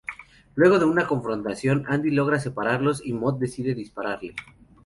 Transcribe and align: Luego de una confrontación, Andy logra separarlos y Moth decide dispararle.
Luego 0.55 0.79
de 0.79 0.85
una 0.85 1.05
confrontación, 1.05 1.85
Andy 1.87 2.09
logra 2.09 2.39
separarlos 2.39 3.05
y 3.05 3.13
Moth 3.13 3.37
decide 3.37 3.75
dispararle. 3.75 4.33